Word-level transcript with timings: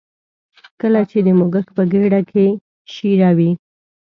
کله 0.81 1.01
چې 1.09 1.17
د 1.25 1.27
موږک 1.39 1.67
په 1.75 1.83
ګېډه 1.91 2.21
کې 2.31 2.45
شېره 2.93 3.29
وي. 3.37 3.51